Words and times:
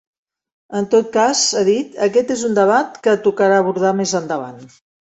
En 0.79 0.87
tot 0.93 1.11
cas, 1.17 1.43
ha 1.59 1.63
dit, 1.69 1.93
aquest 2.09 2.35
és 2.39 2.47
un 2.51 2.59
debat 2.63 2.99
que 3.05 3.17
tocarà 3.29 3.63
abordar 3.65 3.97
més 4.03 4.21
endavant. 4.25 4.63